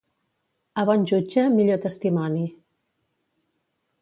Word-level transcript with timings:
A 0.73 0.85
bon 0.89 1.03
jutge, 1.11 1.43
millor 1.59 1.77
testimoni. 1.85 2.47